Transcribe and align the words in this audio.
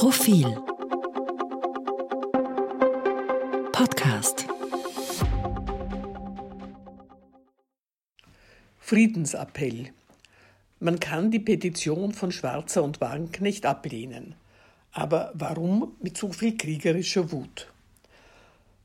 Profil 0.00 0.56
Podcast 3.70 4.46
Friedensappell. 8.78 9.90
Man 10.78 11.00
kann 11.00 11.30
die 11.30 11.38
Petition 11.38 12.14
von 12.14 12.32
Schwarzer 12.32 12.82
und 12.82 13.02
Wagenknecht 13.02 13.66
ablehnen. 13.66 14.36
Aber 14.90 15.32
warum 15.34 15.94
mit 16.00 16.16
so 16.16 16.32
viel 16.32 16.56
kriegerischer 16.56 17.30
Wut? 17.30 17.70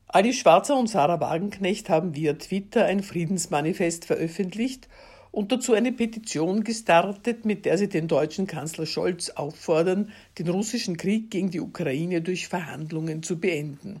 Ali 0.08 0.34
Schwarzer 0.34 0.76
und 0.76 0.88
Sarah 0.90 1.18
Wagenknecht 1.18 1.88
haben 1.88 2.14
via 2.14 2.34
Twitter 2.34 2.84
ein 2.84 3.02
Friedensmanifest 3.02 4.04
veröffentlicht 4.04 4.86
und 5.36 5.52
dazu 5.52 5.74
eine 5.74 5.92
Petition 5.92 6.64
gestartet, 6.64 7.44
mit 7.44 7.66
der 7.66 7.76
sie 7.76 7.90
den 7.90 8.08
deutschen 8.08 8.46
Kanzler 8.46 8.86
Scholz 8.86 9.28
auffordern, 9.28 10.10
den 10.38 10.48
russischen 10.48 10.96
Krieg 10.96 11.30
gegen 11.30 11.50
die 11.50 11.60
Ukraine 11.60 12.22
durch 12.22 12.48
Verhandlungen 12.48 13.22
zu 13.22 13.38
beenden. 13.38 14.00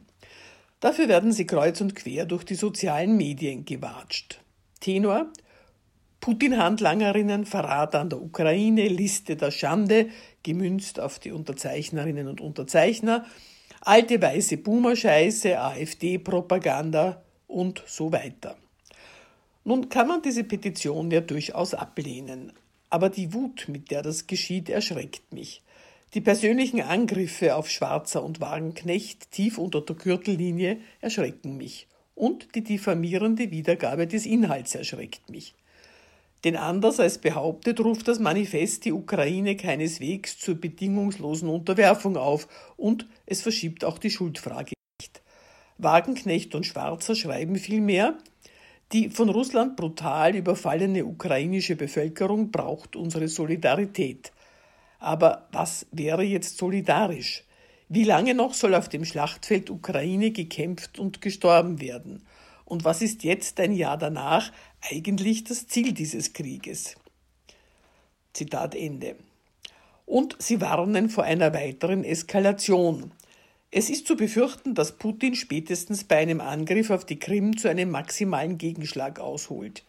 Dafür 0.80 1.08
werden 1.08 1.32
sie 1.32 1.46
kreuz 1.46 1.82
und 1.82 1.94
quer 1.94 2.24
durch 2.24 2.44
die 2.44 2.54
sozialen 2.54 3.18
Medien 3.18 3.66
gewatscht. 3.66 4.40
Tenor 4.80 5.26
Putin-Handlangerinnen, 6.20 7.44
Verrat 7.44 7.94
an 7.96 8.08
der 8.08 8.22
Ukraine, 8.22 8.88
Liste 8.88 9.36
der 9.36 9.50
Schande, 9.50 10.08
gemünzt 10.42 10.98
auf 10.98 11.18
die 11.18 11.32
Unterzeichnerinnen 11.32 12.28
und 12.28 12.40
Unterzeichner, 12.40 13.26
alte 13.82 14.22
weiße 14.22 14.56
Boomer-Scheiße, 14.56 15.60
AfD-Propaganda 15.60 17.22
und 17.46 17.82
so 17.84 18.10
weiter. 18.10 18.56
Nun 19.66 19.88
kann 19.88 20.06
man 20.06 20.22
diese 20.22 20.44
Petition 20.44 21.10
ja 21.10 21.20
durchaus 21.20 21.74
ablehnen, 21.74 22.52
aber 22.88 23.10
die 23.10 23.34
Wut, 23.34 23.66
mit 23.66 23.90
der 23.90 24.00
das 24.02 24.28
geschieht, 24.28 24.68
erschreckt 24.68 25.32
mich. 25.32 25.60
Die 26.14 26.20
persönlichen 26.20 26.80
Angriffe 26.80 27.56
auf 27.56 27.68
Schwarzer 27.68 28.22
und 28.22 28.40
Wagenknecht 28.40 29.32
tief 29.32 29.58
unter 29.58 29.80
der 29.80 29.96
Gürtellinie 29.96 30.78
erschrecken 31.00 31.56
mich. 31.56 31.88
Und 32.14 32.54
die 32.54 32.62
diffamierende 32.62 33.50
Wiedergabe 33.50 34.06
des 34.06 34.24
Inhalts 34.24 34.76
erschreckt 34.76 35.30
mich. 35.30 35.56
Denn 36.44 36.54
anders 36.54 37.00
als 37.00 37.18
behauptet, 37.18 37.80
ruft 37.80 38.06
das 38.06 38.20
Manifest 38.20 38.84
die 38.84 38.92
Ukraine 38.92 39.56
keineswegs 39.56 40.38
zur 40.38 40.54
bedingungslosen 40.54 41.48
Unterwerfung 41.48 42.16
auf 42.16 42.46
und 42.76 43.08
es 43.26 43.42
verschiebt 43.42 43.84
auch 43.84 43.98
die 43.98 44.10
Schuldfrage 44.10 44.74
nicht. 45.02 45.22
Wagenknecht 45.76 46.54
und 46.54 46.64
Schwarzer 46.64 47.16
schreiben 47.16 47.56
vielmehr, 47.56 48.16
die 48.92 49.10
von 49.10 49.28
Russland 49.28 49.76
brutal 49.76 50.36
überfallene 50.36 51.04
ukrainische 51.04 51.76
Bevölkerung 51.76 52.50
braucht 52.50 52.96
unsere 52.96 53.28
Solidarität. 53.28 54.32
Aber 54.98 55.48
was 55.52 55.86
wäre 55.90 56.22
jetzt 56.22 56.58
solidarisch? 56.58 57.44
Wie 57.88 58.04
lange 58.04 58.34
noch 58.34 58.54
soll 58.54 58.74
auf 58.74 58.88
dem 58.88 59.04
Schlachtfeld 59.04 59.70
Ukraine 59.70 60.30
gekämpft 60.30 60.98
und 60.98 61.20
gestorben 61.20 61.80
werden? 61.80 62.24
Und 62.64 62.84
was 62.84 63.02
ist 63.02 63.22
jetzt 63.22 63.60
ein 63.60 63.72
Jahr 63.72 63.96
danach 63.96 64.50
eigentlich 64.80 65.44
das 65.44 65.68
Ziel 65.68 65.92
dieses 65.92 66.32
Krieges? 66.32 66.96
Zitat 68.32 68.74
Ende. 68.74 69.16
Und 70.04 70.36
sie 70.40 70.60
warnen 70.60 71.08
vor 71.08 71.24
einer 71.24 71.54
weiteren 71.54 72.04
Eskalation. 72.04 73.12
Es 73.70 73.90
ist 73.90 74.06
zu 74.06 74.16
befürchten, 74.16 74.74
dass 74.74 74.96
Putin 74.96 75.34
spätestens 75.34 76.04
bei 76.04 76.18
einem 76.18 76.40
Angriff 76.40 76.90
auf 76.90 77.04
die 77.04 77.18
Krim 77.18 77.56
zu 77.56 77.68
einem 77.68 77.90
maximalen 77.90 78.58
Gegenschlag 78.58 79.18
ausholt. 79.18 79.84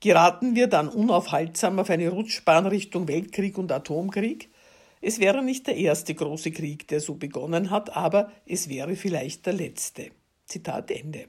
Geraten 0.00 0.54
wir 0.54 0.68
dann 0.68 0.88
unaufhaltsam 0.88 1.78
auf 1.78 1.90
eine 1.90 2.08
Rutschbahn 2.08 2.66
Richtung 2.66 3.08
Weltkrieg 3.08 3.58
und 3.58 3.72
Atomkrieg? 3.72 4.48
Es 5.02 5.18
wäre 5.18 5.42
nicht 5.42 5.66
der 5.66 5.76
erste 5.76 6.14
große 6.14 6.52
Krieg, 6.52 6.88
der 6.88 7.00
so 7.00 7.14
begonnen 7.14 7.70
hat, 7.70 7.96
aber 7.96 8.30
es 8.46 8.68
wäre 8.68 8.96
vielleicht 8.96 9.44
der 9.46 9.54
letzte. 9.54 10.10
Zitat 10.46 10.90
Ende. 10.90 11.26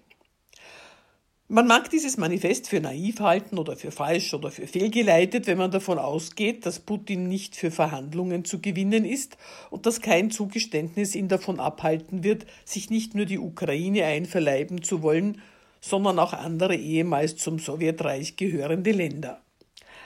Man 1.54 1.68
mag 1.68 1.90
dieses 1.90 2.16
Manifest 2.16 2.70
für 2.70 2.80
naiv 2.80 3.20
halten 3.20 3.58
oder 3.58 3.76
für 3.76 3.92
falsch 3.92 4.34
oder 4.34 4.52
für 4.52 4.68
fehlgeleitet, 4.68 5.48
wenn 5.48 5.58
man 5.58 5.70
davon 5.70 6.00
ausgeht, 6.00 6.66
dass 6.66 6.80
Putin 6.80 7.28
nicht 7.28 7.58
für 7.58 7.72
Verhandlungen 7.72 8.46
zu 8.46 8.62
gewinnen 8.62 9.04
ist 9.04 9.36
und 9.70 9.86
dass 9.86 10.00
kein 10.00 10.32
Zugeständnis 10.32 11.14
ihn 11.14 11.28
davon 11.28 11.60
abhalten 11.60 12.24
wird, 12.24 12.46
sich 12.64 12.90
nicht 12.90 13.16
nur 13.16 13.26
die 13.26 13.38
Ukraine 13.38 14.06
einverleiben 14.06 14.82
zu 14.82 15.02
wollen, 15.02 15.42
sondern 15.82 16.20
auch 16.20 16.32
andere 16.32 16.78
ehemals 16.78 17.36
zum 17.36 17.60
Sowjetreich 17.60 18.38
gehörende 18.38 18.94
Länder. 18.94 19.42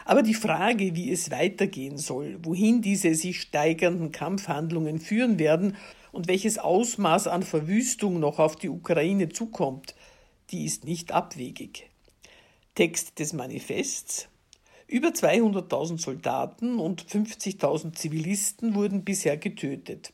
Aber 0.03 0.23
die 0.23 0.33
Frage, 0.33 0.95
wie 0.95 1.11
es 1.11 1.29
weitergehen 1.29 1.99
soll, 1.99 2.39
wohin 2.41 2.81
diese 2.81 3.13
sich 3.13 3.39
steigernden 3.39 4.11
Kampfhandlungen 4.11 4.99
führen 4.99 5.37
werden 5.37 5.75
und 6.11 6.27
welches 6.27 6.57
Ausmaß 6.57 7.27
an 7.27 7.43
Verwüstung 7.43 8.19
noch 8.19 8.39
auf 8.39 8.55
die 8.55 8.69
Ukraine 8.69 9.29
zukommt, 9.29 9.93
die 10.51 10.65
ist 10.65 10.85
nicht 10.85 11.11
abwegig. 11.11 11.89
Text 12.75 13.19
des 13.19 13.33
Manifests 13.33 14.27
über 14.87 15.09
200.000 15.09 15.99
Soldaten 15.99 16.79
und 16.79 17.03
50.000 17.03 17.93
Zivilisten 17.93 18.75
wurden 18.75 19.03
bisher 19.03 19.37
getötet. 19.37 20.13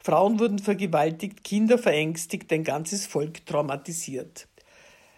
Frauen 0.00 0.40
wurden 0.40 0.58
vergewaltigt, 0.58 1.44
Kinder 1.44 1.78
verängstigt, 1.78 2.52
ein 2.52 2.64
ganzes 2.64 3.06
Volk 3.06 3.46
traumatisiert. 3.46 4.48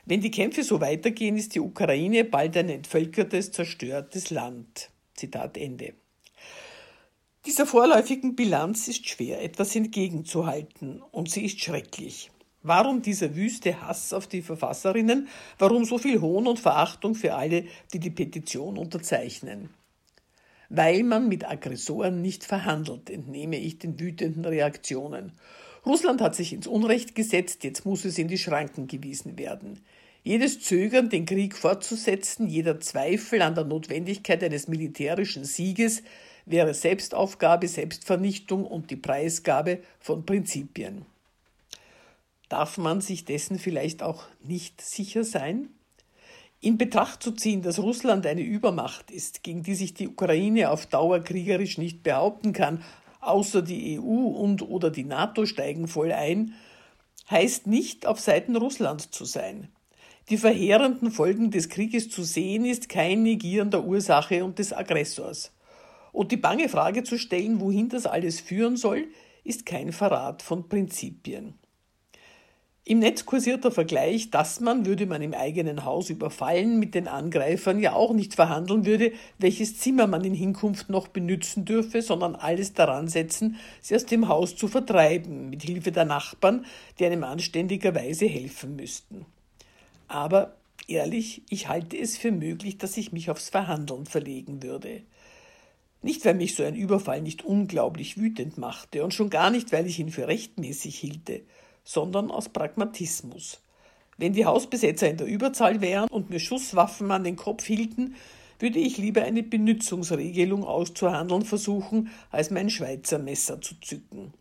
Wenn 0.05 0.21
die 0.21 0.31
Kämpfe 0.31 0.65
so 0.65 0.81
weitergehen, 0.81 1.37
ist 1.37 1.55
die 1.55 1.61
Ukraine 1.61 2.25
bald 2.25 2.57
ein 2.57 2.69
entvölkertes, 2.69 3.53
zerstörtes 3.53 4.31
Land. 4.31 4.91
Zitat 5.15 5.57
Ende. 5.57 5.95
Dieser 7.47 7.67
vorläufigen 7.67 8.37
Bilanz 8.37 8.89
ist 8.89 9.09
schwer 9.09 9.43
etwas 9.43 9.75
entgegenzuhalten, 9.77 11.01
und 11.11 11.31
sie 11.31 11.45
ist 11.47 11.61
schrecklich. 11.61 12.31
Warum 12.63 13.01
dieser 13.01 13.35
wüste 13.35 13.81
Hass 13.81 14.13
auf 14.13 14.27
die 14.27 14.43
Verfasserinnen? 14.43 15.29
Warum 15.59 15.87
so 15.87 15.97
viel 15.97 16.21
Hohn 16.21 16.47
und 16.47 16.59
Verachtung 16.59 17.15
für 17.15 17.35
alle, 17.35 17.65
die 17.95 17.99
die 17.99 18.11
Petition 18.11 18.77
unterzeichnen? 18.77 19.71
Weil 20.69 21.03
man 21.03 21.29
mit 21.29 21.49
Aggressoren 21.49 22.21
nicht 22.21 22.45
verhandelt, 22.45 23.09
entnehme 23.09 23.57
ich 23.57 23.79
den 23.79 23.99
wütenden 23.99 24.45
Reaktionen. 24.45 25.33
Russland 25.87 26.21
hat 26.21 26.35
sich 26.35 26.53
ins 26.53 26.67
Unrecht 26.67 27.15
gesetzt, 27.15 27.65
jetzt 27.65 27.87
muss 27.87 28.05
es 28.05 28.19
in 28.19 28.29
die 28.29 28.37
Schranken 28.37 28.87
gewiesen 28.87 29.39
werden. 29.39 29.81
Jedes 30.23 30.61
Zögern, 30.61 31.09
den 31.09 31.25
Krieg 31.25 31.57
fortzusetzen, 31.57 32.47
jeder 32.47 32.79
Zweifel 32.79 33.41
an 33.41 33.55
der 33.55 33.65
Notwendigkeit 33.65 34.45
eines 34.45 34.69
militärischen 34.69 35.45
Sieges 35.45 36.03
wäre 36.45 36.75
Selbstaufgabe, 36.75 37.69
Selbstvernichtung 37.69 38.67
und 38.67 38.91
die 38.91 38.97
Preisgabe 38.97 39.79
von 39.99 40.27
Prinzipien. 40.27 41.07
Darf 42.51 42.79
man 42.79 43.01
sich 43.01 43.25
dessen 43.25 43.61
vielleicht 43.61 44.03
auch 44.03 44.25
nicht 44.43 44.81
sicher 44.81 45.23
sein? 45.23 45.69
In 46.61 46.79
Betracht 46.79 47.23
zu 47.23 47.31
ziehen, 47.31 47.63
dass 47.63 47.79
Russland 47.79 48.27
eine 48.27 48.43
Übermacht 48.43 49.13
ist, 49.13 49.45
gegen 49.45 49.63
die 49.63 49.77
sich 49.77 49.95
die 49.95 50.09
Ukraine 50.09 50.71
auf 50.71 50.87
Dauer 50.87 51.21
kriegerisch 51.21 51.79
nicht 51.79 52.03
behaupten 52.03 52.53
kann, 52.53 52.83
außer 53.21 53.63
die 53.63 54.01
EU 54.01 54.03
und 54.03 54.63
oder 54.63 54.91
die 54.91 55.05
NATO 55.05 55.47
steigen 55.47 55.87
voll 55.87 56.11
ein, 56.11 56.55
heißt 57.31 57.69
nicht 57.69 58.05
auf 58.05 58.19
Seiten 58.19 58.57
Russlands 58.57 59.13
zu 59.13 59.25
sein. 59.25 59.69
Die 60.29 60.37
verheerenden 60.37 61.13
Folgen 61.13 61.53
des 61.53 61.69
Krieges 61.69 62.11
zu 62.11 62.25
sehen, 62.25 62.65
ist 62.65 62.89
kein 62.89 63.23
Negieren 63.23 63.71
der 63.71 63.85
Ursache 63.85 64.45
und 64.45 64.59
des 64.59 64.73
Aggressors. 64.73 65.53
Und 66.11 66.33
die 66.33 66.37
bange 66.37 66.69
Frage 66.69 67.05
zu 67.05 67.17
stellen, 67.17 67.61
wohin 67.61 67.89
das 67.89 68.07
alles 68.07 68.41
führen 68.41 68.77
soll, 68.77 69.07
ist 69.45 69.67
kein 69.67 69.93
Verrat 69.93 70.43
von 70.43 70.69
Prinzipien. 70.69 71.60
Im 72.91 72.99
Netz 72.99 73.25
kursiert 73.25 73.63
der 73.63 73.71
Vergleich, 73.71 74.33
dass 74.33 74.59
man, 74.59 74.85
würde 74.85 75.07
man 75.07 75.23
im 75.23 75.33
eigenen 75.33 75.85
Haus 75.85 76.11
überfallen, 76.11 76.81
mit 76.81 76.97
den 76.97 77.07
Angreifern 77.07 77.79
ja 77.79 77.93
auch 77.93 78.13
nicht 78.13 78.35
verhandeln 78.35 78.85
würde, 78.85 79.13
welches 79.39 79.79
Zimmer 79.79 80.09
man 80.09 80.25
in 80.25 80.35
Hinkunft 80.35 80.91
noch 80.91 81.07
benützen 81.07 81.65
dürfe, 81.65 82.03
sondern 82.03 82.35
alles 82.35 82.73
daran 82.73 83.07
setzen, 83.07 83.59
sie 83.81 83.95
aus 83.95 84.07
dem 84.07 84.27
Haus 84.27 84.57
zu 84.57 84.67
vertreiben, 84.67 85.51
mit 85.51 85.63
Hilfe 85.63 85.93
der 85.93 86.05
Nachbarn, 86.05 86.67
die 86.99 87.07
einem 87.07 87.23
anständigerweise 87.23 88.27
helfen 88.27 88.75
müssten. 88.75 89.25
Aber 90.09 90.57
ehrlich, 90.89 91.43
ich 91.49 91.69
halte 91.69 91.97
es 91.97 92.19
für 92.19 92.33
möglich, 92.33 92.79
dass 92.79 92.97
ich 92.97 93.13
mich 93.13 93.31
aufs 93.31 93.51
Verhandeln 93.51 94.05
verlegen 94.05 94.65
würde. 94.65 95.03
Nicht, 96.03 96.25
weil 96.25 96.35
mich 96.35 96.57
so 96.57 96.65
ein 96.65 96.75
Überfall 96.75 97.23
nicht 97.23 97.45
unglaublich 97.45 98.17
wütend 98.17 98.59
machte 98.59 99.05
und 99.05 99.15
schon 99.15 99.31
gar 99.31 99.53
nicht, 99.53 99.71
weil 99.71 99.87
ich 99.87 100.01
ihn 100.01 100.11
für 100.11 100.27
rechtmäßig 100.27 100.99
hielte, 100.99 101.43
sondern 101.91 102.31
aus 102.31 102.49
Pragmatismus. 102.49 103.61
Wenn 104.17 104.33
die 104.33 104.47
Hausbesetzer 104.47 105.11
in 105.11 105.17
der 105.17 105.27
Überzahl 105.27 105.81
wären 105.81 106.09
und 106.09 106.31
mir 106.31 106.39
Schusswaffen 106.39 107.11
an 107.11 107.25
den 107.25 107.35
Kopf 107.35 107.65
hielten, 107.65 108.15
würde 108.61 108.79
ich 108.79 108.97
lieber 108.97 109.23
eine 109.23 109.43
Benützungsregelung 109.43 110.63
auszuhandeln 110.63 111.45
versuchen, 111.45 112.11
als 112.31 112.51
mein 112.51 112.71
Schweizer 112.71 113.19
Messer 113.19 113.61
zu 113.61 113.75
zücken. 113.81 114.33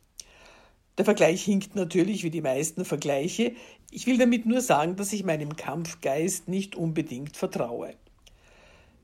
Der 1.00 1.06
Vergleich 1.06 1.44
hinkt 1.44 1.76
natürlich 1.76 2.24
wie 2.24 2.30
die 2.30 2.42
meisten 2.42 2.86
Vergleiche. 2.86 3.54
Ich 3.90 4.06
will 4.06 4.20
damit 4.20 4.46
nur 4.46 4.62
sagen, 4.62 4.96
dass 4.96 5.12
ich 5.12 5.24
meinem 5.24 5.56
Kampfgeist 5.56 6.50
nicht 6.50 6.76
unbedingt 6.76 7.36
vertraue. 7.36 7.96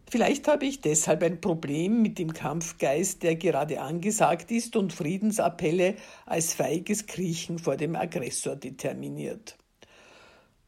Vielleicht 0.10 0.48
habe 0.48 0.66
ich 0.66 0.82
deshalb 0.82 1.24
ein 1.24 1.42
Problem 1.42 2.02
mit 2.02 2.20
dem 2.20 2.34
Kampfgeist, 2.34 3.24
der 3.24 3.36
gerade 3.36 3.82
angesagt 3.82 4.52
ist 4.52 4.76
und 4.76 4.94
Friedensappelle 4.94 5.96
als 6.26 6.54
feiges 6.54 7.08
Kriechen 7.08 7.58
vor 7.58 7.76
dem 7.76 7.96
Aggressor 7.96 8.56
determiniert. 8.56 9.58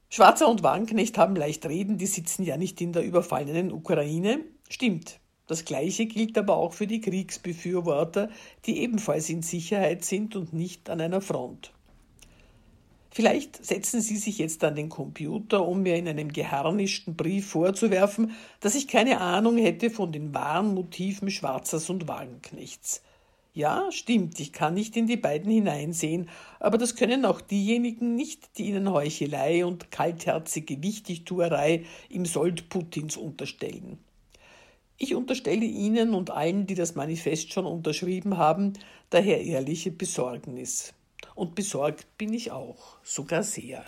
Schwarzer 0.10 0.48
und 0.48 0.63
Wagenknecht 0.63 1.18
haben 1.18 1.36
leicht 1.36 1.66
reden, 1.66 1.98
die 1.98 2.07
sitzen 2.07 2.44
ja 2.44 2.57
nicht 2.57 2.81
in 2.81 2.94
der 2.94 3.04
überfallenen 3.04 3.72
Ukraine. 3.72 4.39
Stimmt. 4.69 5.19
Das 5.48 5.66
Gleiche 5.66 6.07
gilt 6.07 6.38
aber 6.38 6.57
auch 6.57 6.74
für 6.74 6.88
die 6.88 7.01
Kriegsbefürworter, 7.01 8.30
die 8.66 8.80
ebenfalls 8.80 9.30
in 9.30 9.44
Sicherheit 9.44 10.04
sind 10.04 10.36
und 10.36 10.51
nicht 10.51 10.89
an 10.89 11.00
einer 11.00 11.22
Front. 11.22 11.74
Vielleicht 13.17 13.65
setzen 13.65 13.99
Sie 13.99 14.15
sich 14.15 14.37
jetzt 14.37 14.63
an 14.63 14.75
den 14.75 14.89
Computer, 14.89 15.67
um 15.67 15.81
mir 15.81 15.95
in 15.95 16.07
einem 16.07 16.31
geharnischten 16.31 17.15
Brief 17.15 17.47
vorzuwerfen, 17.47 18.33
dass 18.59 18.75
ich 18.75 18.87
keine 18.87 19.21
Ahnung 19.21 19.57
hätte 19.57 19.89
von 19.89 20.11
den 20.11 20.35
wahren 20.35 20.75
Motiven 20.75 21.31
Schwarzers 21.31 21.89
und 21.89 22.07
Wagenknechts. 22.07 23.01
Ja, 23.55 23.91
stimmt, 23.91 24.39
ich 24.39 24.53
kann 24.53 24.75
nicht 24.75 24.95
in 24.95 25.07
die 25.07 25.17
beiden 25.17 25.51
hineinsehen, 25.51 26.29
aber 26.59 26.77
das 26.77 26.95
können 26.95 27.25
auch 27.25 27.41
diejenigen 27.41 28.13
nicht, 28.13 28.55
die 28.59 28.67
ihnen 28.67 28.91
Heuchelei 28.91 29.65
und 29.65 29.89
kaltherzige 29.89 30.83
Wichtigtuerei 30.83 31.85
im 32.11 32.27
Sold 32.27 32.69
Putins 32.69 33.17
unterstellen. 33.17 33.97
Ich 34.99 35.15
unterstelle 35.15 35.65
Ihnen 35.65 36.13
und 36.13 36.29
allen, 36.29 36.67
die 36.67 36.75
das 36.75 36.93
Manifest 36.93 37.51
schon 37.51 37.65
unterschrieben 37.65 38.37
haben, 38.37 38.73
daher 39.09 39.41
ehrliche 39.41 39.89
Besorgnis. 39.89 40.93
Und 41.35 41.55
besorgt 41.55 42.17
bin 42.17 42.33
ich 42.33 42.51
auch, 42.51 42.97
sogar 43.03 43.43
sehr. 43.43 43.85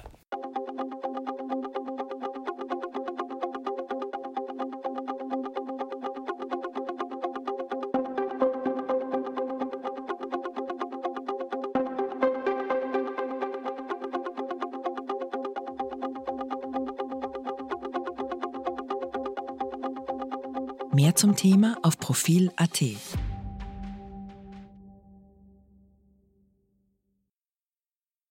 Mehr 20.91 21.15
zum 21.15 21.35
Thema 21.35 21.77
auf 21.81 21.97
Profil.at. 21.97 22.83